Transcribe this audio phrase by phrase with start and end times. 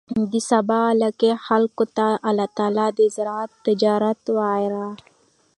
[0.31, 4.85] د سبا علاقې خلکو ته الله تعالی د زراعت، تجارت وغيره